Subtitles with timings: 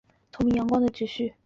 [0.39, 1.31] 明光宗的女婿。